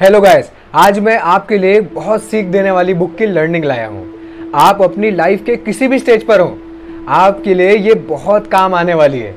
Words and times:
Hello 0.00 0.20
guys 0.20 0.50
आज 0.74 0.98
मैं 0.98 1.16
आपके 1.18 1.56
लिए 1.58 1.80
बहुत 1.80 2.22
सीख 2.22 2.46
देने 2.46 2.70
वाली 2.70 2.92
बुक 2.94 3.14
की 3.16 3.26
लर्निंग 3.26 3.64
लाया 3.64 3.86
हूँ। 3.86 4.50
आप 4.54 4.82
अपनी 4.82 5.10
लाइफ 5.10 5.42
के 5.44 5.56
किसी 5.56 5.88
भी 5.88 5.98
स्टेज 5.98 6.26
पर 6.26 6.40
हो, 6.40 6.58
आपके 7.08 7.54
लिए 7.54 7.76
ये 7.76 7.94
बहुत 7.94 8.46
काम 8.46 8.74
आने 8.74 8.94
वाली 8.94 9.20
है। 9.20 9.34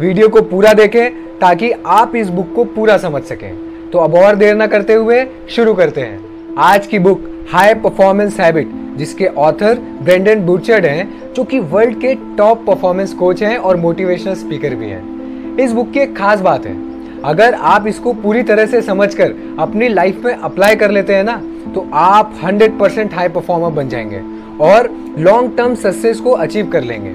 वीडियो 0.00 0.28
को 0.28 0.42
पूरा 0.42 0.72
देखें 0.72 1.38
ताकि 1.38 1.70
आप 1.86 2.14
इस 2.16 2.28
बुक 2.28 2.54
को 2.54 2.64
पूरा 2.66 2.96
समझ 2.98 3.22
सकें। 3.22 3.90
तो 3.90 3.98
अब 3.98 4.14
और 4.14 4.34
देर 4.34 4.54
ना 4.54 4.66
करते 4.66 4.94
हुए 4.94 5.24
शुरू 5.50 5.74
करते 5.74 6.00
हैं। 6.00 6.54
आज 6.60 6.86
की 6.86 6.98
बुक 6.98 7.28
हाई 7.52 7.74
परफॉर्मेंस 7.74 8.40
हैबिट 8.40 8.70
जिसके 8.96 9.26
ऑथर 9.26 9.78
ब्रेंडन 10.02 10.46
बुर्चर्ड 10.46 10.86
हैं, 10.86 11.32
जो 11.32 11.44
कि 11.44 11.58
वर्ल्ड 11.58 12.00
के 12.00 12.14
टॉप 12.36 12.64
परफॉर्मेंस 12.66 13.14
कोच 13.14 13.42
हैं 13.42 13.56
और 13.56 13.76
मोटिवेशनल 13.76 14.34
स्पीकर 14.36 14.74
भी 14.74 14.90
हैं। 14.90 15.58
इस 15.58 15.72
बुक 15.72 15.92
की 15.92 16.00
एक 16.00 16.16
खास 16.16 16.40
बात 16.40 16.66
है 16.66 16.82
अगर 17.24 17.54
आप 17.54 17.86
इसको 17.86 18.12
पूरी 18.12 18.42
तरह 18.42 18.66
से 18.66 18.80
समझकर 18.82 19.34
अपनी 19.58 19.88
लाइफ 19.88 20.24
में 20.24 20.32
अप्लाई 20.34 20.76
कर 20.76 20.90
लेते 20.90 21.14
हैं 21.14 21.24
ना 21.24 21.36
तो 21.74 21.86
आप 21.94 22.34
100 22.44 22.78
परसेंट 22.80 23.14
हाई 23.14 23.28
परफॉर्मर 23.28 23.70
बन 23.70 23.88
जाएँगे 23.88 24.20
और 24.64 24.90
लॉन्ग 25.18 25.56
टर्म 25.56 25.74
सक्सेस 25.74 26.20
को 26.20 26.30
अचीव 26.30 26.66
कर 26.66 26.82
लेंगे। 26.82 27.10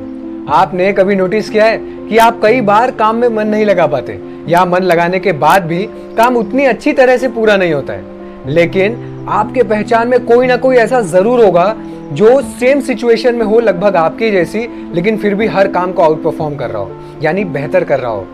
आपने 0.53 0.91
कभी 0.93 1.15
नोटिस 1.15 1.49
किया 1.49 1.65
है 1.65 1.77
कि 2.07 2.17
आप 2.17 2.39
कई 2.43 2.61
बार 2.61 2.91
काम 2.91 3.15
में 3.15 3.27
मन 3.27 3.47
नहीं 3.47 3.65
लगा 3.65 3.87
पाते? 3.87 4.19
या 4.47 4.65
मन 4.65 4.83
लगाने 4.83 5.19
के 5.19 5.31
बाद 5.31 5.63
भी 5.63 5.83
काम 6.17 6.37
उतनी 6.37 6.65
अच्छी 6.65 6.93
तरह 6.93 7.17
से 7.17 7.27
पूरा 7.27 7.57
नहीं 7.57 7.73
होता 7.73 7.93
है। 7.93 8.51
लेकिन 8.53 9.25
आपके 9.29 9.63
पहचान 9.63 10.07
में 10.07 10.25
कोई 10.25 10.47
ना 10.47 10.55
कोई 10.57 10.75
ऐसा 10.75 11.01
ज़रूर 11.01 11.43
होगा 11.45 11.75
जो 12.13 12.41
सेम 12.41 12.79
सिचुएशन 12.81 13.35
में 13.35 13.45
हो, 13.45 13.59
लगभग 13.59 13.95
आपकी 13.95 14.31
जैसी, 14.31 14.67
लेकिन 14.93 15.17
फिर 15.17 15.35
भी 15.35 15.47
हर 15.47 15.67
काम 15.67 15.91
को 15.91 16.03
आउट 16.03 16.23
परफॉर्म 16.23 16.55
कर 16.55 16.69
रहा 16.69 16.81
हो, 16.81 16.91
यानी 17.21 17.43
बेहतर 17.45 17.83
कर 17.83 17.99
रहा 17.99 18.11
हो। 18.11 18.27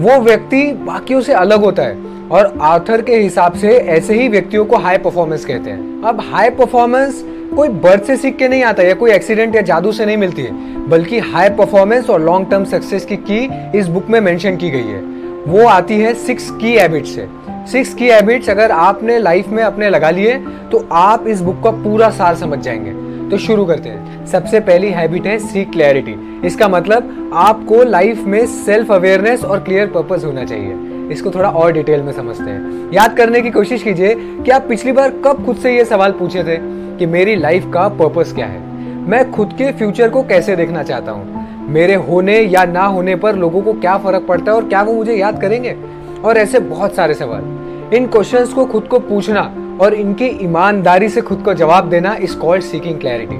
वो 0.00 0.18
व्यक्ति 0.20 0.62
बाकियों 0.72 1.20
से 1.20 1.32
अलग 1.32 1.60
होता 1.60 1.82
है। 1.82 1.96
और 2.30 2.58
आथर 2.62 3.02
के 3.02 3.16
हिसाब 3.16 3.52
से 3.52 3.68
ऐसे 3.68 4.14
ही 4.14 4.28
व्यक्तियों 4.28 4.64
को 4.64 4.76
हाई 4.76 4.98
परफॉर्मेंस 4.98 5.44
कहते 5.44 5.70
हैं। 5.70 6.02
अब 6.02 6.20
हाई 6.20 6.50
परफॉर्मेंस 6.50 7.22
कोई 7.56 7.68
बर्थ 7.68 8.04
से 8.04 8.16
सीख 8.16 8.36
के 8.36 8.48
नहीं 8.48 8.62
आता 8.62 8.82
या 8.82 8.94
कोई 8.94 9.10
एक्सीडेंट 9.12 9.54
या 9.56 9.62
जादू 9.62 9.92
से 9.92 10.06
नहीं 10.06 10.16
मिलती 10.16 10.42
है। 10.42 10.88
बल्कि 10.88 11.18
हाई 11.18 11.48
परफॉर्मेंस 11.50 12.10
और 12.10 12.20
लॉन्ग 12.20 12.50
टर्म 12.50 12.64
सक्सेस 12.64 13.04
की 13.04 13.16
की 13.30 13.78
इस 13.78 13.88
बुक 13.88 14.08
में 14.10 14.20
मेंशन 14.20 14.56
की 14.56 14.70
गई 14.70 14.86
है। 14.86 15.00
वो 15.46 15.66
आती 15.66 16.00
है 16.00 16.14
सिक्स 16.14 16.50
की 16.50 16.74
हैबिट 16.74 17.06
से। 17.06 17.28
सिक्स 17.72 17.94
की 17.94 18.08
हैबिट्स 18.08 18.50
अगर 18.50 18.70
आपने 18.70 19.18
लाइफ 19.18 19.48
में 19.48 19.62
अपने 19.64 19.90
लगा 19.90 20.10
लिए 20.10 20.34
तो 20.72 20.86
आप 20.92 21.26
इस 21.26 21.40
बुक 21.40 21.62
का 21.64 21.70
पूरा 21.70 22.10
सार 22.10 22.34
समझ 22.34 22.58
जाएँगे। 22.58 23.05
तो 23.30 23.38
शुरू 23.38 23.64
करते 23.64 23.88
हैं। 23.88 24.26
सबसे 24.26 24.60
पहली 24.60 24.88
हैबिट 24.88 25.26
है 25.26 25.38
सी 25.38 25.64
क्लैरिटी 25.64 26.14
इसका 26.44 26.68
मतलब 26.68 27.30
आपको 27.34 27.82
लाइफ 27.82 28.24
में 28.24 28.46
सेल्फ 28.46 28.92
अवेयरनेस 28.92 29.44
और 29.44 29.60
क्लियर 29.60 29.86
पर्पस 29.86 30.24
होना 30.24 30.44
चाहिए। 30.44 31.08
इसको 31.12 31.30
थोड़ा 31.30 31.48
और 31.48 31.72
डिटेल 31.72 32.02
में 32.02 32.12
समझते 32.12 32.50
हैं। 32.50 32.90
याद 32.92 33.16
करने 33.16 33.40
की 33.40 33.50
कोशिश 33.50 33.82
कीजिए 33.82 34.14
कि 34.14 34.50
आप 34.50 34.66
पिछली 34.68 34.92
बार 34.92 35.10
कब 35.24 35.44
खुद 35.46 35.56
से 35.56 35.76
ये 35.76 35.84
सवाल 35.84 36.12
पूछे 36.12 36.44
थे 36.44 36.56
कि 36.98 37.06
मेरी 37.06 37.36
लाइफ 37.36 37.70
का 37.74 37.88
पर्पस 37.88 38.32
क्या 38.32 38.46
है? 38.46 38.60
मैं 39.08 39.30
खुद 39.30 39.52
के 39.52 39.72
फ्यूचर 39.72 40.08
को 40.08 40.22
कैसे 40.22 40.56
देखना 40.56 40.82
चाहता 40.82 41.12
हूँ? 41.12 41.68
मेरे 41.68 41.94
होने 41.94 42.40
या 42.40 42.64
ना 42.64 42.84
होने 42.84 43.16
पर 43.16 43.36
लोगों 43.36 43.62
को 43.62 43.72
क्या 43.72 43.96
फ़र्क 43.98 44.26
पड़ता 44.28 44.52
है 44.52 44.56
और 44.56 44.68
क्या 44.68 44.82
वो 44.82 44.92
मुझे 44.92 45.16
याद 45.16 45.40
करेंगे? 45.40 45.76
और 46.24 46.36
ऐसे 46.36 46.60
बहुत 46.60 46.94
सारे 46.94 47.14
सवाल। 47.14 47.94
इन 47.94 48.06
क्वेश्चंस 48.06 48.52
को 48.52 48.64
खुद 48.64 48.82
को 48.82 48.98
पूछना 48.98 49.42
और 49.80 49.94
इनकी 49.94 50.26
ईमानदारी 50.44 51.08
से 51.08 51.20
खुद 51.20 51.42
को 51.42 51.54
जवाब 51.54 51.88
देना 51.90 52.14
इज़ 52.20 52.36
कॉल्ड 52.36 52.62
सीकिंग 52.62 53.00
क्लैरिटी 53.00 53.36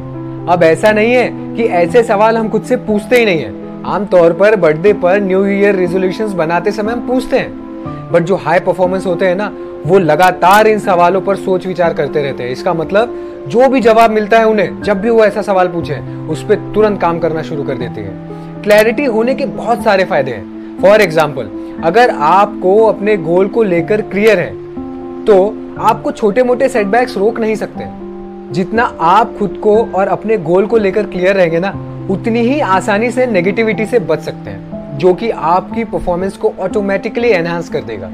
अब 0.53 0.63
ऐसा 0.63 0.91
नहीं 0.93 1.13
है 1.13 1.29
कि 1.57 1.63
ऐसे 1.75 2.03
सवाल 2.03 2.37
हम 2.37 2.49
खुद 2.49 2.63
से 2.63 2.77
पूछते 2.79 3.19
ही 3.19 3.25
नहीं 3.25 3.41
है। 3.41 3.83
आमतौर 3.87 4.33
पर 4.33 4.57
बर्थडे 4.57 4.93
पर 4.95 5.21
न्यू 5.21 5.45
ईयर 5.47 5.75
रेजोल्यूशंस 5.75 6.33
बनाते 6.33 6.73
समय 6.73 6.93
हम 6.93 7.07
पूछते 7.07 7.39
हैं। 7.39 8.11
बट 8.13 8.23
जो 8.23 8.37
हाई 8.37 8.61
परफॉर्मेंस 8.61 9.07
होते 9.07 9.27
हैं 9.27 9.37
ना, 9.37 9.51
वो 9.87 9.99
लगातार 9.99 10.67
इन 10.67 10.79
सवालों 10.79 11.21
पर 11.21 11.37
सोच 11.37 11.67
विचार 11.67 11.95
करते 11.95 12.23
रहते 12.23 12.43
हैं। 12.43 12.51
इसका 12.51 12.75
मतलब 12.75 13.15
जो 13.49 13.69
भी 13.69 13.81
जवाब 13.81 14.11
मिलता 14.11 14.39
है 14.39 14.47
उन्हें, 14.47 14.83
जब 14.83 15.01
भी 15.01 15.11
वो 15.11 15.25
ऐसा 15.25 15.43
सवाल 15.43 15.69
पूछे, 15.69 15.99
उस 16.29 16.43
पर 16.43 16.73
तुरंत 16.75 17.01
काम 17.01 17.19
करना 17.19 17.43
शुरू 17.43 17.65
कर 17.65 17.75
देते 17.75 18.01
हैं। 18.01 18.63
क्लैरिटी 18.63 19.05
होने 19.07 19.35
के 19.35 19.47
बहुत 19.47 19.85
सारे 19.85 20.05
फ़ायदे 20.05 20.31
हैं। 20.31 20.81
फॉर 20.83 21.01
एग्ज़ाम्पल 21.01 21.51
अगर 21.85 22.11
आपको 22.11 22.77
अपने 22.87 23.17
गोल 23.19 23.49
को 23.49 23.63
लेकर 23.65 24.01
क्लियर 24.05 24.39
है 24.39 24.51
तो 25.25 25.37
आपको 25.79 26.11
छोटे 26.11 26.43
मोटे 26.43 26.69
सेटबैक्स 26.69 27.17
रोक 27.17 27.41
नहीं 27.41 27.55
सकते। 27.55 27.85
जितना 28.53 28.97
आप 29.01 29.39
खुद 29.39 29.61
को 29.63 29.87
और 29.95 30.09
अपने 30.09 30.37
गोल 30.37 30.67
को 30.67 30.77
लेकर 30.77 31.07
क्लियर 31.07 31.37
रहेंगे 31.37 31.59
ना, 31.61 31.69
उतनी 32.11 32.41
ही 32.41 32.61
आसानी 32.61 33.11
से 33.11 33.27
नेगेटिविटी 33.27 33.87
से 33.87 33.99
बच 33.99 34.21
सकते 34.21 34.51
हैं, 34.51 34.99
जो 34.99 35.15
कि 35.15 35.31
आपकी 35.31 35.85
परफॉर्मेंस 35.85 36.37
को 36.37 36.55
ऑटोमेटिकली 36.61 37.29
एनहांस 37.29 37.69
कर 37.69 37.81
देगा। 37.81 38.11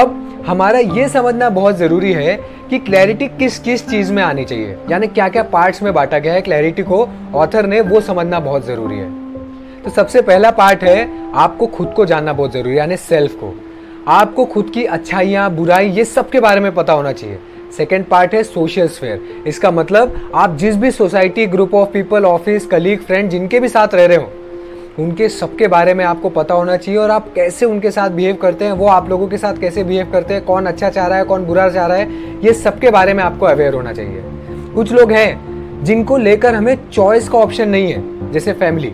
अब, 0.00 0.22
हमारा 0.46 0.78
ये 0.78 1.08
समझना 1.08 1.50
बहुत 1.50 1.76
ज़रूरी 1.76 2.12
है 2.12 2.40
कि 2.70 2.78
क्लैरिटी 2.78 3.26
किस 3.26 3.58
किस 3.58 3.88
चीज़ 3.88 4.12
में 4.12 4.22
आनी 4.22 4.44
चाहिए। 4.44 4.76
यानी 4.90 5.06
क्या 5.06 5.28
क्या 5.28 5.42
पार्ट्स 5.42 5.82
में 5.82 5.94
बांटा 5.94 6.18
गया 6.18 6.32
है 6.32 6.40
क्लैरिटी 6.40 6.82
को 6.82 7.08
ऑथर 7.34 7.66
ने, 7.66 7.80
वो 7.80 8.00
समझना 8.00 8.40
बहुत 8.40 8.66
ज़रूरी 8.66 8.98
है। 8.98 9.10
तो 9.82 9.90
सबसे 9.90 10.22
पहला 10.22 10.50
पार्ट 10.50 10.84
है, 10.84 11.10
आपको 11.34 11.66
खुद 11.66 11.92
को 11.96 12.06
जानना 12.06 12.32
बहुत 12.32 12.52
ज़रूरी 12.52 12.70
है, 12.70 12.76
यानी 12.76 12.96
सेल्फ 12.96 13.32
को। 13.32 13.60
आपको 14.06 14.44
खुद 14.44 14.70
की 14.70 14.84
अच्छाइयाँ, 14.84 15.50
बुराई, 15.50 15.88
ये 15.88 16.04
सब 16.04 16.28
के 16.30 16.40
बारे 16.40 16.60
में 16.60 16.74
पता 16.74 16.92
होना 16.92 17.12
चाहिए। 17.12 17.38
सेकेंड 17.76 18.04
पार्ट 18.04 18.34
है 18.34 18.42
सोशल 18.42 18.88
स्फेयर 18.88 19.44
इसका 19.46 19.70
मतलब 19.70 20.30
आप 20.34 20.56
जिस 20.56 20.76
भी 20.76 20.90
society 20.90 21.46
group 21.46 21.74
of 21.74 21.88
people 21.88 22.24
office 22.24 22.66
colleague 22.66 23.00
friend 23.00 23.30
जिनके 23.30 23.60
भी 23.60 23.68
साथ 23.68 23.94
रह 23.94 24.06
रहे 24.06 24.16
हो, 24.16 24.30
उनके 24.98 25.28
सबके 25.28 25.68
बारे 25.68 25.94
में 25.94 26.04
आपको 26.04 26.30
पता 26.30 26.54
होना 26.54 26.76
चाहिए 26.76 27.00
और 27.00 27.10
आप 27.10 27.32
कैसे 27.34 27.66
उनके 27.66 27.90
साथ 27.90 28.10
बिहेव 28.10 28.36
करते 28.36 28.64
हैं, 28.64 28.72
वो 28.72 28.86
आप 28.88 29.08
लोगों 29.10 29.28
के 29.28 29.38
साथ 29.38 29.60
कैसे 29.60 29.84
बिहेव 29.84 30.10
करते 30.12 30.34
हैं, 30.34 30.44
कौन 30.44 30.66
अच्छा 30.66 30.90
चाह 30.90 31.06
रहा 31.06 31.18
है, 31.18 31.24
कौन 31.24 31.44
बुरा 31.44 31.68
चाह 31.70 31.86
रहा 31.86 31.96
है, 31.96 32.40
ये 32.44 32.52
सबके 32.54 32.90
बारे 32.90 33.14
में 33.14 33.24
आपको 33.24 33.46
अवेयर 33.46 33.74
होना 33.74 33.92
चाहिए। 33.92 34.22
कुछ 34.74 34.92
लोग 34.92 35.12
हैं, 35.12 35.84
जिनको 35.84 36.16
लेकर 36.18 36.54
हमें 36.54 36.76
चॉइस 36.90 37.28
का 37.28 37.38
ऑप्शन 37.38 37.68
नहीं 37.68 37.92
है, 37.92 38.32
जैसे 38.32 38.52
फैमिली 38.54 38.92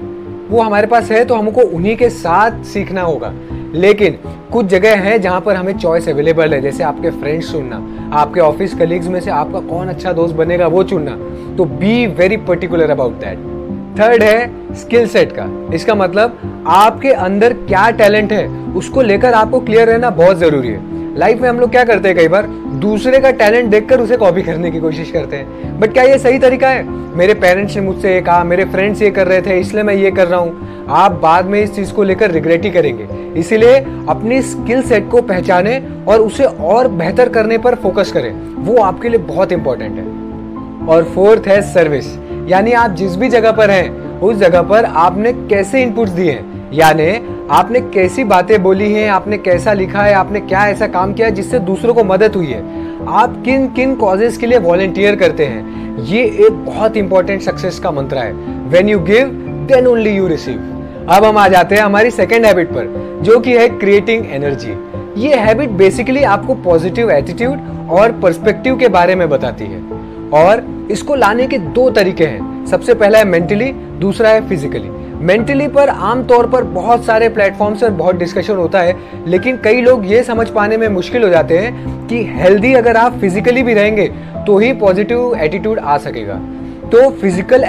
वो 0.50 0.60
हमारे 0.60 0.86
पास 0.86 1.10
है 1.10 1.24
तो 1.24 1.34
हमको 1.34 1.60
उन्हीं 1.66 1.96
के 1.96 2.08
साथ 2.10 2.62
सीखना 2.64 3.02
होगा। 3.02 3.32
लेकिन 3.74 4.18
कुछ 4.52 4.66
जगह 4.66 4.96
है 5.00 5.18
जहाँ 5.18 5.40
पर 5.40 5.56
हमें 5.56 5.76
चॉइस 5.78 6.08
अवेलेबल 6.08 6.54
है, 6.54 6.60
जैसे 6.60 6.84
आपके 6.84 7.10
फ्रेंड्स 7.12 7.50
चुनना, 7.52 7.76
आपके 8.16 8.40
ऑफ़िस 8.40 8.74
कलीग्स 8.74 9.06
में 9.06 9.20
से 9.20 9.30
आपका 9.30 9.60
कौन 9.68 9.88
अच्छा 9.88 10.12
दोस्त 10.12 10.34
बनेगा 10.34 10.66
वो 10.66 10.82
चुनना। 10.84 11.16
तो 11.56 11.64
be 11.64 12.06
very 12.08 12.36
particular 12.38 12.90
about 12.90 13.12
that 13.20 13.50
third 13.98 14.22
है 14.22 14.74
स्किल 14.74 15.06
सेट 15.08 15.32
का। 15.32 15.48
इसका 15.74 15.94
मतलब 15.94 16.64
आपके 16.68 17.10
अंदर 17.10 17.52
क्या 17.52 17.90
टैलेंट 17.92 18.32
है, 18.32 18.46
उसको 18.72 19.02
लेकर 19.02 19.34
आपको 19.34 19.60
क्लियर 19.60 19.88
रहना 19.88 20.10
बहुत 20.12 20.36
ज़रूरी 20.36 20.68
है। 20.68 20.90
लाइफ 21.18 21.40
में 21.40 21.48
हम 21.48 21.60
लोग 21.60 21.70
क्या 21.70 21.84
करते 21.84 22.08
हैं 22.08 22.16
कई 22.16 22.28
बार, 22.28 22.46
दूसरे 22.82 23.20
का 23.20 23.30
टैलेंट 23.32 23.70
देखकर 23.70 24.00
उसे 24.00 24.16
कॉपी 24.16 24.42
करने 24.42 24.70
की 24.70 24.80
कोशिश 24.80 25.10
करते 25.10 25.36
हैं। 25.36 25.78
बट 25.80 25.92
क्या 25.92 26.02
ये 26.02 26.18
सही 26.18 26.38
तरीका 26.38 26.68
है? 26.68 26.84
मेरे 27.16 27.34
पेरेंट्स 27.34 27.74
ने 27.76 27.82
मुझसे 27.82 28.14
ये 28.14 28.20
कहा, 28.20 28.44
मेरे 28.44 28.64
फ्रेंड्स 28.64 29.02
ये 29.02 29.10
कर 29.10 29.26
रहे 29.26 29.40
थे, 29.42 29.58
इसलिए 29.60 29.82
मैं 29.82 29.94
ये 29.94 30.10
कर 30.10 30.28
रहा 30.28 30.40
हूँ। 30.40 30.86
आप 30.88 31.12
बाद 31.12 31.46
में 31.46 31.60
इस 31.62 31.74
चीज़ 31.74 31.92
को 31.92 32.02
लेकर 32.02 32.30
रिग्रेट 32.30 32.64
ही 32.64 32.70
करेंगे। 32.70 33.06
इसीलिए 33.40 33.76
अपनी 34.08 34.40
स्किल 34.42 34.82
सेट 34.82 35.08
को 35.10 35.22
पहचाने 35.22 35.76
और 36.08 36.20
उसे 36.20 36.44
और 36.44 36.88
बेहतर 36.88 37.28
करने 37.28 37.58
पर 37.58 37.74
फोकस 37.74 38.12
करें। 38.12 38.32
वो 38.64 38.82
आपके 38.82 39.08
लिए 39.08 39.18
बहुत 39.20 39.52
इंपॉर्टेंट 39.52 39.98
है। 39.98 40.86
और 40.88 41.04
फोर्थ 41.14 41.46
है 41.48 41.60
सर्विस 41.62 42.06
यानी 42.48 42.72
आप 42.72 42.90
जिस 42.90 43.16
भी 43.16 43.28
जगह 43.28 43.52
पर 43.52 43.70
हैं, 43.70 44.20
उस 44.20 44.36
जगह 44.36 44.62
पर 44.62 44.84
आपने 44.84 45.32
कैसे 45.32 45.82
इनपुट्स 45.82 46.12
दिए 46.12 46.40
यानी 46.72 47.10
आपने 47.52 47.80
कैसी 47.80 48.24
बातें 48.24 48.62
बोली 48.62 48.92
हैं, 48.92 49.08
आपने 49.10 49.38
कैसा 49.38 49.72
लिखा 49.72 50.02
है, 50.02 50.12
आपने 50.14 50.40
क्या 50.40 50.66
ऐसा 50.66 50.86
काम 50.86 51.12
किया 51.12 51.26
है 51.26 51.34
जिससे 51.34 51.58
दूसरों 51.58 51.94
को 51.94 52.04
मदद 52.04 52.34
हुई 52.36 52.46
है? 52.46 52.60
आप 53.08 53.42
किन 53.44 53.66
किन 53.68 53.94
कॉजेज 53.94 54.36
के 54.36 54.46
लिए 54.46 54.58
वॉलेंटियर 54.58 55.16
करते 55.16 55.44
हैं? 55.44 55.98
ये 55.98 56.22
एक 56.46 56.52
बहुत 56.52 56.96
इंपॉर्टेंट 56.96 57.42
सक्सेस 57.42 57.78
का 57.78 57.90
मंत्र 57.90 58.18
है। 58.18 58.32
When 58.68 58.88
you 58.88 58.98
give 59.00 59.28
then 59.68 59.86
only 59.86 60.10
you 60.10 60.26
receive 60.26 61.06
अब 61.10 61.24
हम 61.24 61.38
आ 61.38 61.48
जाते 61.48 61.74
हैं 61.74 61.82
हमारी 61.82 62.10
सेकेंड 62.10 62.46
हैबिट 62.46 62.68
पर, 62.68 63.20
जो 63.22 63.38
कि 63.40 63.56
है 63.56 63.68
क्रिएटिंग 63.68 64.26
एनर्जी 64.30 64.72
ये 65.20 65.34
हैबिट 65.34 65.70
बेसिकली 65.70 66.22
आपको 66.24 66.54
पॉजिटिव 66.54 67.10
एटीट्यूड 67.10 67.88
और 67.90 68.12
पर्सपेक्टिव 68.12 68.78
के 68.78 68.88
बारे 68.88 69.14
में 69.14 69.28
बताती 69.30 69.64
है। 69.64 69.82
और 70.34 70.66
इसको 70.90 71.14
लाने 71.14 71.46
के 71.46 71.58
दो 71.58 71.90
तरीके 71.90 72.26
हैं। 72.26 72.66
सबसे 72.66 72.94
पहला 72.94 73.18
है 73.18 73.24
मेंटली 73.24 73.72
दूसरा 74.00 74.28
है 74.28 74.48
फिजिकली 74.48 74.88
मेंटली 75.22 75.66
पर 75.68 75.88
आमतौर 75.88 76.46
पर 76.50 76.62
बहुत 76.72 77.04
सारे 77.04 77.28
प्लेटफॉर्म 77.28 77.74
पर 77.74 77.90
बहुत 77.92 78.16
डिस्कशन 78.16 78.56
होता 78.56 78.80
है, 78.80 78.96
लेकिन 79.26 79.56
कई 79.64 79.80
लोग 79.80 80.06
ये 80.06 80.22
समझ 80.24 80.48
पाने 80.50 80.76
में 80.76 80.88
मुश्किल 80.88 81.22
हो 81.22 81.28
जाते 81.28 81.58
हैं 81.58 82.06
कि 82.08 82.22
हेल्दी 82.32 82.72
अगर 82.74 82.96
आप 82.96 83.18
फिजिकली 83.20 83.62
भी 83.62 83.74
रहेंगे 83.74 84.06
तो 84.46 84.58
ही 84.58 84.72
पॉजिटिव 84.72 85.36
एटीट्यूड 85.36 85.78
आ 85.78 85.98
सकेगा। 85.98 86.34
तो 86.92 87.08
physical 87.12 87.64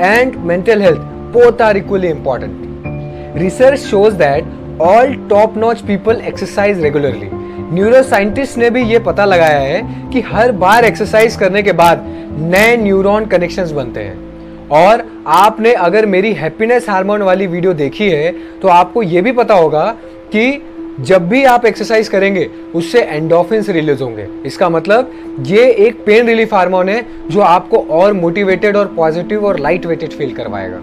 and 0.00 0.36
mental 0.38 0.82
health 0.82 0.98
both 1.32 1.62
are 1.62 1.76
equally 1.76 2.08
important 2.08 3.38
research 3.38 3.78
shows 3.80 4.14
that 4.14 4.80
all 4.82 5.14
top 5.30 5.56
notch 5.58 5.80
people 5.86 6.20
exercise 6.22 6.82
regularly 6.82 7.30
neuro 7.72 8.02
scientist 8.02 8.58
ने 8.58 8.70
भी 8.70 8.82
ये 8.84 8.98
पता 8.98 9.24
लगाया 9.24 9.58
है 9.60 10.10
कि 10.12 10.20
हर 10.26 10.52
बार 10.54 10.84
एक्सरसाइज 10.84 11.36
करने 11.36 11.62
के 11.62 11.72
बाद 11.74 12.04
नए 12.38 12.76
न्यूरॉन 12.76 13.26
कनेक्शंस 13.26 13.70
बनते 13.72 14.00
हैं। 14.00 14.24
और 14.72 15.04
आपने 15.26 15.72
अगर 15.72 16.06
मेरी 16.06 16.32
हैप्पीनेस 16.32 16.88
हार्मोन 16.88 17.22
वाली 17.22 17.46
वीडियो 17.46 17.72
देखी 17.74 18.08
है 18.08 18.32
तो 18.60 18.68
आपको 18.68 19.02
ये 19.02 19.22
भी 19.22 19.32
पता 19.32 19.54
होगा 19.54 19.84
कि 20.32 20.62
जब 21.00 21.28
भी 21.28 21.42
आप 21.44 21.64
एक्सरसाइज 21.66 22.08
करेंगे, 22.08 22.48
उससे 22.74 23.00
एंडोफिन्स 23.00 23.68
रिलीज़ 23.68 24.02
होंगे। 24.02 24.26
इसका 24.46 24.68
मतलब 24.68 25.10
ये 25.46 25.66
एक 25.86 26.04
पेन 26.04 26.26
रिलीफ 26.26 26.54
हार्मोन 26.54 26.88
है, 26.88 27.04
जो 27.30 27.40
आपको 27.40 27.78
और 27.90 28.12
मोटिवेटेड 28.12 28.76
और 28.76 28.86
पॉजिटिव 28.86 29.44
और 29.46 29.58
लाइट 29.58 29.86
वेटेड 29.86 30.12
फील 30.12 30.34
करवाएगा। 30.34 30.80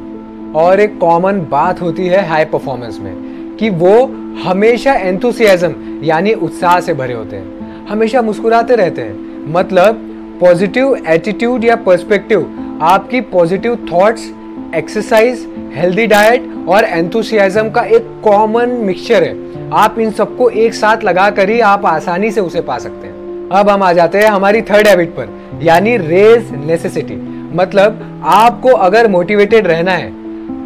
और 0.60 0.80
एक 0.80 0.98
कॉमन 1.00 1.40
बात 1.52 1.82
होती 1.82 2.08
है 2.08 2.28
हाई 2.28 2.46
परफॉर्मेंस 2.46 3.00
में, 3.00 3.16
कि 3.58 3.70
वो 3.70 4.06
हमेशा 4.44 4.94
एंथुसियाज्म 4.94 6.00
यानी 6.04 6.34
उत्साह 6.34 6.80
से 6.80 6.94
भरे 6.94 7.14
होते 7.14 7.36
हैं। 7.36 7.88
हमेशा 7.88 8.22
मुस्कुराते 8.22 8.76
रहते 8.76 9.02
हैं। 9.02 9.52
मतलब 9.54 10.10
पॉजिटिव 10.40 10.96
एटीट्यूड 11.08 11.66
या 11.66 11.76
पर्सपेक्टिव 11.76 12.42
आपकी 12.82 13.20
positive 13.22 13.76
thoughts 13.92 14.32
exercise 14.76 15.46
healthy 15.76 16.06
diet 16.08 16.50
और 16.70 16.84
एंथुसियाज्म 16.84 17.70
का 17.70 17.82
एक 17.88 18.08
कॉमन 18.24 18.70
मिक्सचर 18.82 19.24
है। 19.24 19.70
आप 19.74 20.00
इन 20.00 20.12
सबको 20.12 20.50
एक 20.50 20.74
साथ 20.74 21.04
लगा 21.04 21.30
कर 21.30 21.50
ही 21.50 21.60
आप 21.62 21.86
आसानी 21.86 22.32
से 22.32 22.42
उसे 22.42 22.62
पा 22.62 22.78
सकते 22.78 23.08
हैं। 23.08 23.50
अब 23.52 23.70
हम 23.70 23.84
आ 23.84 23.92
जाते 23.94 24.18
हैं 24.18 24.28
हमारी 24.28 24.62
थर्ड 24.62 24.88
हैबिट 24.88 25.10
पर, 25.10 25.30
यानी 25.62 25.96
रेज 25.98 26.52
नेसेसिटी 26.66 27.16
मतलब 27.56 28.22
आपको 28.26 28.70
अगर 28.70 29.08
मोटिवेटेड 29.08 29.68
रहना 29.68 29.92
है 29.92 30.12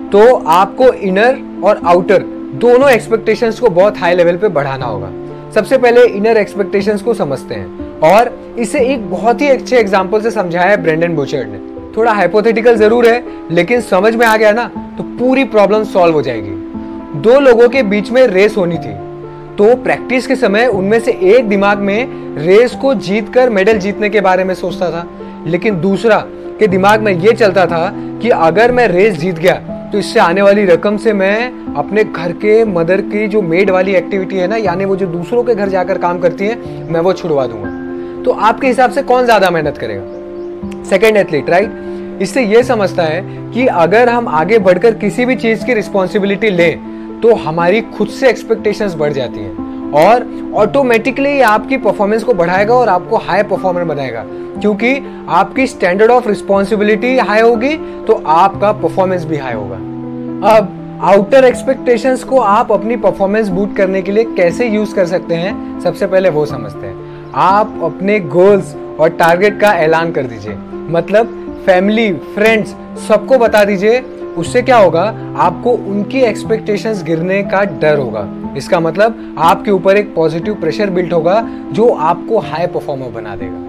तो 0.10 0.34
आपको 0.52 0.92
इनर 0.94 1.40
और 1.64 1.82
आउटर 1.86 2.24
दोनों 2.56 2.90
एक्सपेक्टेशंस 2.90 3.60
को 3.60 3.70
बहुत 3.70 3.98
हाई 3.98 4.16
लेवल 4.16 4.38
पे 4.38 4.48
बढ़ाना 4.50 4.86
होगा। 4.86 5.12
सबसे 5.52 5.78
पहले 5.78 6.06
इनर 6.08 6.38
एक्सपेक्टेशंस 6.38 7.02
को 7.02 7.14
समझते 7.14 7.56
हैं 7.56 8.00
और 8.04 8.36
इसे 8.60 8.86
एक 8.86 9.10
बहुत 9.12 9.42
ही 9.42 9.48
अच्छे 9.50 9.78
एग्ज़ाम्पल 9.78 10.22
से 10.22 10.32
समझाया 10.32 10.70
है 10.70 10.82
ब्रेंडन 10.84 11.16
बोचर्ड 11.16 11.50
ने। 11.50 11.77
थोड़ा 11.98 12.12
हाइपोथेटिकल 12.14 12.76
ज़रूर 12.76 13.08
है, 13.08 13.24
लेकिन 13.52 13.82
समझ 13.82 14.16
में 14.16 14.26
आ 14.26 14.36
गया 14.38 14.52
ना 14.52 14.66
तो 14.98 15.04
पूरी 15.20 15.44
प्रॉब्लम 15.46 15.84
सॉल्व 15.86 16.14
हो 16.14 16.22
जाएगी। 16.22 17.22
दो 17.22 17.40
लोगों 17.40 17.68
के 17.70 17.84
बीच 17.86 18.12
में 18.12 18.26
रेस 18.28 18.58
होनी 18.58 18.78
थी। 18.78 18.94
तो 19.58 19.76
प्रैक्टिस 19.84 20.28
के 20.28 20.36
समय 20.36 20.66
उनमें 20.68 21.00
से 21.00 21.12
एक 21.12 21.48
दिमाग 21.50 21.78
में 21.80 22.36
रेस 22.38 22.76
को 22.76 22.94
जीत 22.96 23.34
कर 23.34 23.50
मेडल 23.50 23.78
जीतने 23.80 24.10
के 24.10 24.22
बारे 24.22 24.44
में 24.44 24.54
सोचता 24.56 24.90
था, 24.92 25.08
लेकिन 25.48 25.80
दूसरा 25.82 26.18
के 26.60 26.68
दिमाग 26.68 27.02
में 27.02 27.12
यह 27.14 27.32
चलता 27.32 27.66
था 27.66 27.90
कि 28.22 28.30
अगर 28.30 28.72
मैं 28.72 28.88
रेस 28.88 29.18
जीत 29.18 29.40
गया 29.40 29.56
तो 29.92 29.98
इससे 29.98 30.20
आने 30.20 30.42
वाली 30.42 30.66
रकम 30.66 30.98
से 30.98 31.14
मैं 31.14 31.74
अपने 31.76 32.04
घर 32.04 32.32
के 32.36 32.64
मदर 32.66 33.02
की 33.04 33.28
जो 33.28 33.42
मेड 33.44 33.70
वाली 33.70 33.94
एक्टिविटी 33.96 34.38
है 34.38 34.48
ना, 34.48 34.56
यानी 34.58 34.86
वो 34.86 34.96
जो 34.96 35.06
दूसरों 35.08 35.44
के 35.44 35.56
घर 35.56 35.70
जाकर 35.70 35.98
काम 35.98 36.20
करती 36.20 36.48
है, 36.48 36.58
मैं 36.92 37.00
वो 37.00 37.14
छुड़वा 37.14 37.46
दूँगा। 37.48 38.24
तो 38.24 38.32
आपके 38.32 38.68
हिसाब 38.68 38.92
से 38.92 39.02
कौन 39.04 39.26
ज़्यादा 39.26 39.50
मेहनत 39.50 39.78
करेगा? 39.78 40.17
सेकेंड 40.90 41.18
एथलीट 41.18 41.50
राइट 41.50 42.20
इससे 42.22 42.44
यह 42.44 42.62
समझता 42.64 43.04
है 43.04 43.22
कि 43.52 43.66
अगर 43.68 44.10
हम 44.10 44.28
आगे 44.28 44.60
बढ़कर 44.60 44.94
किसी 44.96 45.26
भी 45.26 45.36
चीज़ 45.36 45.66
की 45.66 45.74
रिस्पॉन्सिबिलिटी 45.74 46.50
लें 46.50 47.20
तो 47.22 47.34
हमारी 47.36 47.82
खुद 47.98 48.08
से 48.10 48.30
एक्सपेक्टेशंस 48.30 48.96
बढ़ 48.96 49.14
जाती 49.14 49.40
हैं। 49.40 49.66
और 49.94 50.26
ऑटोमेटिकली 50.56 51.40
आपकी 51.42 51.78
परफॉर्मेंस 51.78 52.24
को 52.24 52.34
बढ़ाएगा 52.34 52.74
और 52.74 52.90
आपको 52.90 53.18
हाई 53.18 53.44
परफॉर्मर 53.44 53.84
बनाएगा। 53.84 54.24
क्योंकि 54.62 54.96
आपकी 55.30 55.68
स्टैंडर्ड 55.68 56.12
ऑफ़ 56.12 56.28
रिस्पॉन्सिबिलिटी 56.28 57.18
हाई 57.18 57.42
होगी 57.42 57.76
तो 58.08 58.22
आपका 58.28 58.72
परफॉर्मेंस 58.74 59.26
भी 59.26 59.38
हाई 59.38 59.54
होगा। 59.54 59.76
अब 60.56 61.00
आउटर 61.04 61.46
एक्सपेक्टेशंस 61.46 62.24
को 62.24 62.40
आप 62.40 62.72
अपनी 62.72 62.96
परफॉर्मेंस 62.98 63.50
बूट 63.50 63.76
करने 63.76 64.02
के 64.02 64.12
लिए 64.12 64.24
कैसे 64.38 64.68
यूज़ 64.68 64.96
कर 64.96 65.06
सकते 65.06 65.36
हैं, 65.36 65.80
सबसे 65.82 66.08
पहले 66.08 66.30
वो 66.30 66.46
समझते 66.46 66.88
हैं। 66.88 67.32
आप 67.36 67.80
अपने 67.84 68.20
गोल्स 68.20 68.76
और 69.00 69.10
टारगेट 69.10 69.60
का 69.60 69.74
ऐलान 69.74 70.12
कर 70.12 70.24
दीजिए। 70.24 70.56
मतलब 70.74 71.44
फैमिली 71.66 72.14
फ्रेंड्स 72.14 72.76
सबको 73.08 73.38
बता 73.38 73.64
दीजिए, 73.64 74.00
उससे 74.38 74.62
क्या 74.62 74.78
होगा? 74.78 75.16
आपको 75.38 75.72
उनकी 75.72 76.20
एक्सपेक्टेशंस 76.20 77.04
गिरने 77.04 77.44
का 77.44 77.64
डर 77.64 77.98
होगा। 77.98 78.54
इसका 78.58 78.80
मतलब 78.80 79.36
आपके 79.40 79.72
ऊपर 79.72 79.98
एक 79.98 80.16
पॉजिटिव 80.16 80.54
प्रेशर 80.54 80.90
बिल्ट 80.90 81.14
होगा, 81.14 81.50
जो 81.72 81.90
आपको 81.90 82.40
हाई 82.40 82.68
परफॉर्मर 82.68 83.08
बना 83.08 83.36
देगा। 83.36 83.68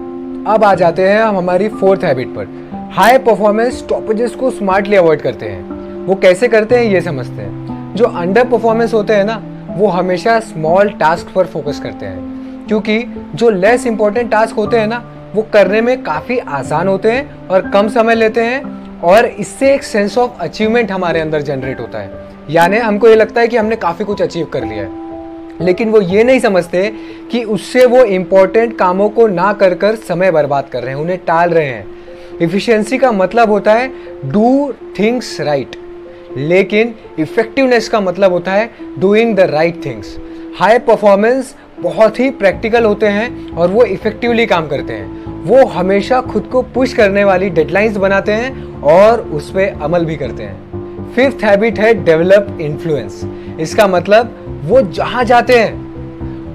अब 0.53 0.63
आ 0.63 0.75
जाते 0.75 1.09
हैं 1.09 1.21
हम 1.21 1.37
हमारी 1.37 1.69
फोर्थ 1.69 2.03
हैबिट 2.03 2.27
पर। 2.27 2.69
हाई 2.93 3.17
परफॉर्मेंस 3.17 3.73
स्टॉपेजेस 3.79 4.35
को 4.35 4.51
स्मार्टली 4.51 4.95
अवॉइड 4.95 5.21
करते 5.21 5.45
हैं। 5.45 5.69
वो 6.05 6.15
कैसे 6.15 6.47
करते 6.47 6.75
हैं, 6.75 6.83
ये 6.83 7.01
समझते 7.01 7.41
हैं। 7.41 7.69
जो 7.95 8.05
अंडर 8.05 8.43
परफॉर्मेंस 8.43 8.93
होते 8.93 9.13
हैं 9.13 9.25
ना, 9.25 9.43
वो 9.69 9.87
हमेशा 9.87 10.39
स्मॉल 10.39 10.89
टास्क 10.89 11.27
पर 11.35 11.45
फोकस 11.45 11.79
करते 11.79 12.05
हैं। 12.05 12.39
क्योंकि 12.67 13.27
जो 13.35 13.49
लेस 13.49 13.87
इंपॉर्टेंट 13.87 14.31
टास्क 14.31 14.55
होते 14.55 14.77
हैं 14.77 14.87
ना 14.87 15.03
वो 15.35 15.41
करने 15.53 15.81
में 15.81 16.01
काफ़ी 16.03 16.37
आसान 16.37 16.87
होते 16.87 17.11
हैं 17.11 17.47
और 17.47 17.69
कम 17.69 17.87
समय 17.87 18.15
लेते 18.15 18.41
हैं 18.41 18.99
और 18.99 19.25
इससे 19.25 19.73
एक 19.73 19.83
सेंस 19.83 20.17
ऑफ़ 20.17 20.31
अचीवमेंट 20.39 20.91
हमारे 20.91 21.19
अंदर 21.19 21.41
जनरेट 21.41 21.79
होता 21.79 21.99
है। 21.99 22.27
यानी 22.49 22.77
हमको 22.77 23.07
ये 23.07 23.15
लगता 23.15 23.41
है 23.41 23.47
कि 23.47 23.57
हमने 23.57 23.75
काफ़ी 23.75 24.05
कुछ 24.05 24.21
अचीव 24.21 24.45
कर 24.45 24.65
लिया 24.65 24.83
है। 24.83 25.07
लेकिन 25.61 25.89
वो 25.89 26.01
ये 26.01 26.23
नहीं 26.23 26.39
समझते 26.39 26.91
कि 27.31 27.43
उससे 27.43 27.85
वो 27.85 28.03
इम्पोर्टेंट 28.03 28.77
कामों 28.77 29.09
को 29.09 29.27
ना 29.27 29.51
कर 29.53 29.73
कर 29.73 29.95
समय 29.95 30.31
बर्बाद 30.31 30.69
कर 30.69 30.83
रहे 30.83 30.93
हैं, 30.93 31.01
उन्हें 31.01 31.17
टाल 31.17 31.49
रहे 31.49 31.65
हैं। 31.65 31.85
इफिशियंसी 32.41 32.97
का 32.97 33.11
मतलब 33.11 33.49
होता 33.49 33.73
है 33.73 33.91
डू 34.25 34.73
थिंग्स 34.99 35.39
राइट 35.41 35.75
लेकिन 36.37 36.93
इफेक्टिवनेस 37.19 37.89
का 37.89 37.99
मतलब 38.01 38.31
होता 38.31 38.51
है 38.51 38.69
doing 38.99 39.35
the 39.35 39.39
right 39.39 39.83
things 39.85 40.17
high 40.59 40.79
performance 40.79 41.55
बहुत 41.83 42.19
ही 42.19 42.29
प्रैक्टिकल 42.29 42.85
होते 42.85 43.07
हैं 43.07 43.51
और 43.51 43.67
वो 43.67 43.83
इफेक्टिवली 43.83 44.45
काम 44.45 44.67
करते 44.67 44.93
हैं। 44.93 45.25
वो 45.43 45.65
हमेशा 45.65 46.21
खुद 46.21 46.43
को 46.43 46.61
पुश 46.61 46.93
करने 46.93 47.23
वाली 47.23 47.49
डेडलाइंस 47.49 47.97
बनाते 47.97 48.31
हैं 48.31 48.81
और 48.81 49.19
उस 49.19 49.49
पर 49.49 49.79
अमल 49.81 50.05
भी 50.05 50.15
करते 50.15 50.43
हैं। 50.43 50.69
फिफ्थ 51.13 51.43
हैबिट 51.43 51.79
है 51.79 52.03
डेवलप 52.03 52.57
इन्फ्लुएंस 52.61 53.25
इसका 53.59 53.87
मतलब 53.87 54.35
वो 54.65 54.81
जहाँ 54.81 55.23
जाते 55.23 55.59
हैं, 55.59 55.89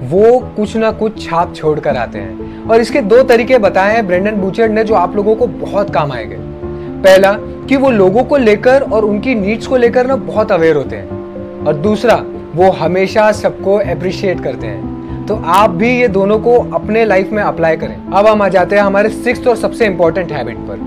वो 0.09 0.39
कुछ 0.39 0.75
ना 0.77 0.91
कुछ 0.91 1.29
छाप 1.29 1.55
छोड़ 1.55 1.79
कर 1.79 1.95
आते 1.95 2.19
हैं। 2.19 2.63
और 2.67 2.81
इसके 2.81 3.01
दो 3.01 3.23
तरीके 3.23 3.57
बताए 3.57 3.93
हैं 3.93 4.07
ब्रेंडन 4.07 4.31
बूचर्ड 4.31 4.71
ने 4.71 4.83
जो 4.83 4.93
आप 4.93 5.15
लोगों 5.15 5.35
को 5.35 5.47
बहुत 5.47 5.89
काम 5.89 6.11
आएँगे। 6.11 6.35
पहला, 7.01 7.37
कि 7.39 7.75
वो 7.75 7.91
लोगों 7.91 8.23
को 8.23 8.37
लेकर 8.37 8.81
और 8.81 9.05
उनकी 9.05 9.35
नीड्स 9.35 9.67
को 9.67 9.77
लेकर 9.77 10.07
ना 10.07 10.15
बहुत 10.15 10.51
अवेयर 10.51 10.75
होते 10.75 10.95
हैं। 10.95 11.09
और 11.65 11.73
दूसरा, 11.73 12.23
वो 12.55 12.71
हमेशा 12.71 13.31
सबको 13.31 13.75
अप्रिशिएट 13.75 14.43
करते 14.43 14.67
हैं। 14.67 14.94
तो 15.27 15.35
आप 15.45 15.69
भी 15.71 15.89
ये 15.91 16.07
दोनों 16.07 16.37
को 16.39 16.57
अपने 16.73 17.05
लाइफ 17.05 17.29
में 17.31 17.41
अप्लाई 17.43 17.77
करें। 17.77 17.95
अब 17.95 18.27
हम 18.27 18.41
आ 18.41 18.47
जाते 18.47 18.75
हैं 18.75 18.83
हमारे 18.83 19.09
सिक्स 19.09 19.47
और 19.47 19.55
सबसे 19.55 19.85
इंपॉर्टेंट 19.85 20.31
हैबिट 20.31 20.57
पर, 20.59 20.79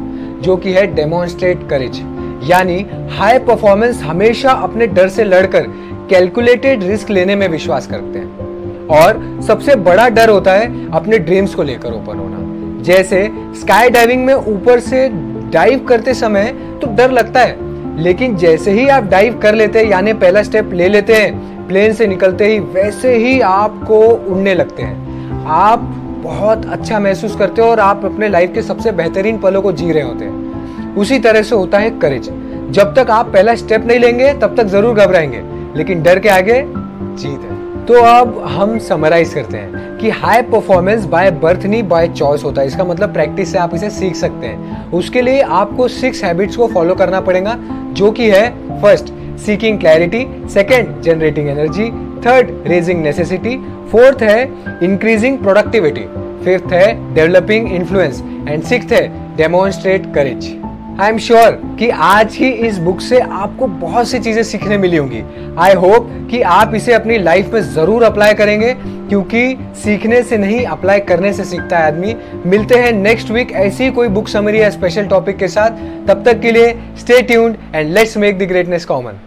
जो 0.43 0.57
कि 0.57 0.73
है 0.73 0.87
डेमोन्स्ट्रेट 0.95 1.69
करेज 1.71 2.01
यानी 2.45 2.85
हाई 3.11 3.39
परफॉर्मेंस 3.39 4.03
हमेशा 4.03 4.51
अपने 4.51 4.87
डर 4.89 5.09
से 5.09 5.25
लड़कर 5.25 5.67
कैलकुलेटेड 6.11 6.83
रिस्क 6.83 7.11
लेने 7.11 7.37
में 7.37 7.47
विश्वास 7.49 7.87
करते 7.87 8.19
हैं। 8.19 8.87
और 8.91 9.43
सबसे 9.47 9.75
बड़ा 9.77 10.09
डर 10.09 10.29
होता 10.29 10.53
है 10.53 10.91
अपने 10.91 11.19
ड्रीम्स 11.19 11.55
को 11.55 11.63
लेकर 11.63 11.93
ओपन 11.93 12.19
होना। 12.19 12.83
जैसे 12.85 13.29
स्काई 13.61 13.91
डाइविंग 13.91 14.25
में 14.27 14.35
ऊपर 14.35 14.81
से 14.81 15.09
डाइव 15.53 15.85
करते 15.89 16.15
समय 16.15 16.53
तो 16.83 16.95
डर 16.97 17.11
लगता 17.11 17.41
है, 17.41 17.57
लेकिन 18.03 18.37
जैसे 18.37 18.73
ही 18.73 18.89
आप 18.89 19.05
डाइव 19.07 19.39
कर 19.39 19.55
लेते 19.55 19.79
हैं, 19.79 19.87
यानी 19.87 20.13
पहला 20.15 20.43
स्टेप 20.43 20.73
ले 20.73 20.89
लेते 20.89 21.15
हैं 21.15 21.58
प्लेन 21.69 21.93
से 21.93 22.07
निकलते 22.07 22.47
ही 22.47 22.59
वैसे 22.59 23.15
ही 23.17 23.41
आपको 23.41 23.99
उड़ने 24.01 24.55
लगते 24.55 24.83
हैं। 24.83 25.45
आप 25.47 25.81
बहुत 26.23 26.67
अच्छा 26.67 26.99
महसूस 26.99 27.37
करते 27.37 27.63
हो 27.63 27.69
और 27.69 27.81
आप 27.81 28.05
अपने 28.05 28.29
लाइफ 28.29 28.53
के 28.55 28.63
सबसे 28.63 28.93
बेहतरीन 28.93 29.39
पलों 29.39 29.63
को 29.63 29.73
जी 29.73 29.91
रहे 29.93 30.03
होते 30.03 30.25
हैं। 30.25 30.95
उसी 30.97 31.19
तरह 31.19 31.43
से 31.43 31.55
होता 31.55 31.79
है 31.79 31.91
करेज 31.99 32.31
जब 32.71 32.95
तक 32.95 33.11
आप 33.11 33.33
पहला 33.33 33.55
स्टेप 33.55 33.85
नहीं 33.87 33.99
लेंगे, 33.99 34.33
तब 34.33 34.57
तक 34.57 34.67
ज़रूर 34.67 34.95
घबराएँगे, 34.95 35.43
लेकिन 35.77 36.03
डर 36.03 36.19
के 36.19 36.29
आगे 36.29 36.63
जीत 36.63 37.41
है। 37.41 37.57
तो 37.87 37.95
अब 37.95 38.39
हम 38.49 38.79
समराइज 38.79 39.33
करते 39.35 39.57
हैं 39.57 39.97
कि 39.99 40.11
हाई 40.11 40.43
परफॉर्मेंस 40.43 41.05
बाय 41.05 41.31
बर्थ 41.43 41.65
नहीं 41.67 41.83
बाय 41.89 42.09
चॉइस 42.09 42.45
होता 42.45 42.61
है। 42.61 42.67
इसका 42.67 42.85
मतलब 42.85 43.13
प्रैक्टिस 43.13 43.53
से 43.53 43.59
आप 43.59 43.75
इसे 43.75 43.91
सीख 43.91 44.17
सकते 44.17 44.47
हैं। 44.47 44.91
उसके 44.93 45.23
लिए 45.23 45.41
आपको 45.41 45.89
सिक्स 45.89 46.23
हैबिट्स 46.25 46.57
को 46.57 46.67
फॉलो 46.67 46.95
करना 46.95 47.21
पड़ेगा, 47.21 47.57
जो 47.93 48.11
कि 48.11 48.31
है 48.31 48.49
first 48.83 49.13
seeking 49.47 49.79
clarity 49.81 50.27
second 50.55 51.01
generating 51.03 51.49
energy 51.49 51.91
third 52.27 52.51
raising 52.69 53.03
necessity 53.03 53.57
fourth 53.93 54.23
है 54.23 54.43
इंक्रीजिंग 54.85 55.39
प्रोडक्टिविटी 55.39 56.07
फिफ्थ 56.45 56.73
है 56.73 57.15
डेवलपिंग 57.15 57.73
इन्फ्लुएंस 57.73 58.23
एंड 58.49 58.63
सिक्स 58.63 58.93
है 58.93 59.07
demonstrate 59.37 60.15
courage 60.15 60.55
I 61.01 61.11
am 61.11 61.19
sure 61.19 61.51
कि 61.79 61.89
आज 61.91 62.37
ही 62.37 62.49
इस 62.69 62.79
बुक 62.79 63.01
से 63.01 63.19
आपको 63.21 63.67
बहुत 63.83 64.09
सी 64.09 64.19
चीज़ें 64.19 64.43
सीखने 64.43 64.77
मिली 64.79 64.97
होंगी. 64.97 65.23
आई 65.59 65.75
होप 65.75 66.09
कि 66.31 66.41
आप 66.55 66.75
इसे 66.75 66.93
अपनी 66.93 67.19
लाइफ 67.19 67.53
में 67.55 67.61
ज़रूर 67.75 68.03
अप्लाई 68.03 68.35
करेंगे, 68.35 68.73
क्योंकि 69.09 69.57
सीखने 69.85 70.23
से 70.23 70.39
नहीं 70.39 70.65
अप्लाई 70.67 71.01
करने 71.01 71.33
से 71.33 71.45
सीखता 71.45 71.79
है 71.79 71.87
आदमी. 71.87 72.15
मिलते 72.47 72.79
हैं 72.79 72.93
नेक्स्ट 72.93 73.31
वीक 73.31 73.53
ऐसी 73.57 73.91
कोई 73.91 74.09
बुक 74.09 74.29
समरी 74.29 74.61
या 74.61 74.71
स्पेशल 74.71 75.07
टॉपिक 75.07 75.37
के 75.37 75.49
साथ. 75.49 75.79
तब 76.09 76.25
तक 76.27 76.41
के 76.41 76.53
लिए 76.53 76.75
stay 76.99 77.23
tuned 77.23 77.57
and 77.75 77.95
let's 77.95 78.17
make 78.17 78.39
the 78.39 78.49
greatness 78.49 78.85
common 78.85 79.21